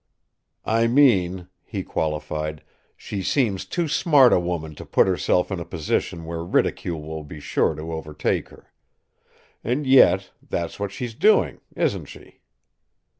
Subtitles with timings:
[0.65, 2.63] "I mean," he qualified,
[2.97, 7.23] "she seems too smart a woman to put herself in a position where ridicule will
[7.23, 8.73] be sure to overtake her.
[9.63, 12.39] And yet, that's what she's doing isn't she?"